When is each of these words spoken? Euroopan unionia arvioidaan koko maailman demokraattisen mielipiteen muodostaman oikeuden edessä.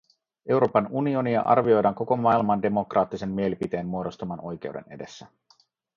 Euroopan 0.49 0.87
unionia 0.91 1.41
arvioidaan 1.41 1.95
koko 1.95 2.17
maailman 2.17 2.61
demokraattisen 2.61 3.29
mielipiteen 3.29 3.87
muodostaman 3.87 4.39
oikeuden 4.41 4.85
edessä. 4.89 5.27